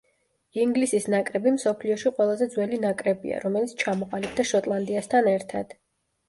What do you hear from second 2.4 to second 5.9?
ძველი ნაკრებია, რომელიც ჩამოყალიბდა შოტლანდიასთან ერთად.